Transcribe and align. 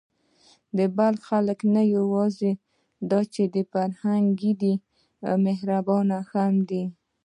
د 0.77 0.79
بلخ 0.97 1.21
خلک 1.29 1.59
نه 1.75 1.83
یواځې 1.95 2.51
دا 3.11 3.19
چې 3.33 3.41
فرهنګي 3.73 4.53
دي، 4.61 4.73
بلکې 4.81 5.37
مهربانه 5.45 6.17
هم 6.31 6.53
دي. 6.69 6.83